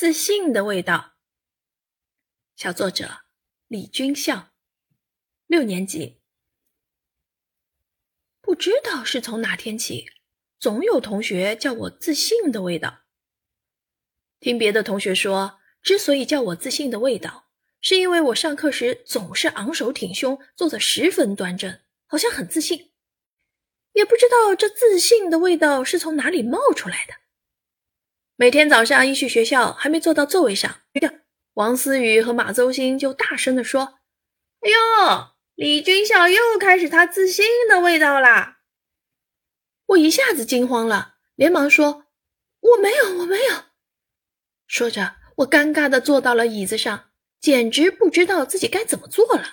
[0.00, 1.12] 自信的味道。
[2.56, 3.20] 小作者
[3.68, 4.54] 李君笑，
[5.46, 6.22] 六年级。
[8.40, 10.06] 不知道是从哪天起，
[10.58, 13.02] 总有同学叫我自信的味道。
[14.38, 17.50] 听别的同学说，之所以叫我自信的味道，
[17.82, 22.94] 是因为我上课时总是昂首挺胸，坐得十分端正，好像很自信。
[23.92, 27.12] 也不知道这自信的味道是从哪里冒出来的。
[28.40, 30.80] 每天早上一去学校，还没坐到座位上，
[31.52, 33.98] 王思雨和马邹鑫就大声地说
[34.64, 38.60] ：“哎呦，李军校又开始他自信的味道啦！”
[39.88, 42.06] 我一下子惊慌了，连忙说
[42.60, 43.64] ：“我没有，我没有。”
[44.66, 47.10] 说着，我尴尬地坐到了椅子上，
[47.42, 49.44] 简直不知道自己该怎么做了。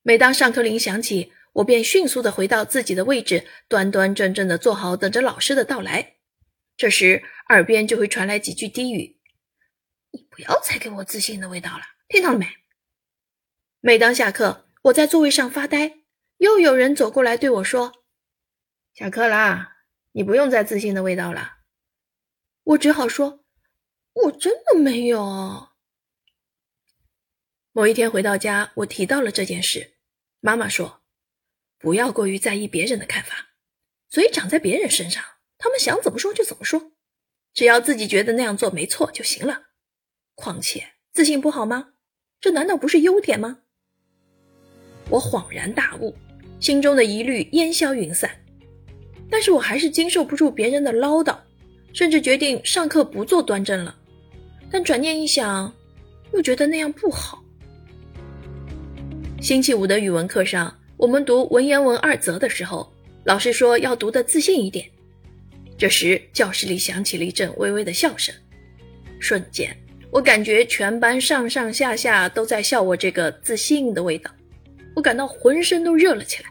[0.00, 6.16] 每当上课铃响起，我便迅速地回到自己的位置，端端正正地坐好，等着老师的到来。
[6.80, 9.20] 这时，耳边就会传来几句低语
[10.12, 12.46] ：“你不要再给我自信的味道了，听到了没？”
[13.80, 15.98] 每当下课，我在座位上发呆，
[16.38, 18.06] 又有人走过来对我说
[18.96, 19.76] ：“下课啦，
[20.12, 21.58] 你不用再自信的味道了。”
[22.64, 23.44] 我只好说
[24.24, 25.68] ：“我真的没有。”
[27.72, 29.98] 某一天回到家，我提到了这件事，
[30.40, 31.02] 妈妈说
[31.76, 33.50] ：“不要过于在意别人的看法，
[34.08, 35.22] 嘴长在别人身上。”
[35.60, 36.90] 他们想怎么说就怎么说，
[37.52, 39.64] 只要自己觉得那样做没错就行了。
[40.34, 41.90] 况且自信不好吗？
[42.40, 43.58] 这难道不是优点吗？
[45.10, 46.16] 我恍然大悟，
[46.60, 48.30] 心中的疑虑烟消云散。
[49.30, 51.36] 但是我还是经受不住别人的唠叨，
[51.92, 53.94] 甚至决定上课不做端正了。
[54.70, 55.70] 但转念一想，
[56.32, 57.44] 又觉得那样不好。
[59.42, 62.90] 星期五的语文课上，我们读文言文二则的时候，
[63.24, 64.90] 老师说要读得自信一点。
[65.80, 68.34] 这时，教室里响起了一阵微微的笑声。
[69.18, 69.74] 瞬间，
[70.10, 74.30] 我感觉全班上上下下都在笑我这个自信的味道，
[74.94, 76.50] 我感到浑身都热了起来。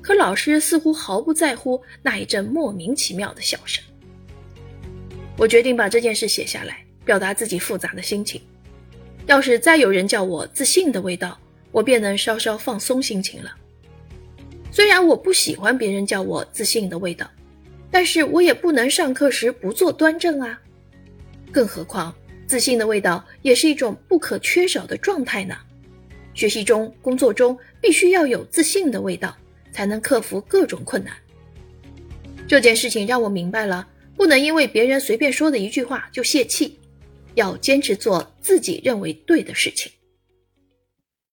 [0.00, 3.84] 可老师似乎毫不在乎那一阵莫名其妙的笑声。
[5.36, 8.40] 我决定把这件事写下来，表达自己复杂的心情。
[9.26, 11.38] 要是再有人叫我自信的味道，
[11.70, 13.54] 我便能稍稍放松心情了。
[14.72, 17.30] 虽然我不喜欢别人叫我自信的味道。
[17.98, 20.62] 但是我也不能上课时不做端正啊，
[21.50, 22.14] 更何况
[22.46, 25.56] 自信的味道也是一种不可缺少的状态呢。
[26.32, 29.36] 学习中、工作中必须要有自信的味道，
[29.72, 31.12] 才能克服各种困难。
[32.46, 36.78] 这件事情让我明白了，不能因为别人随便说的一句话就泄气，
[37.34, 39.90] 要坚持做自己认为对的事情。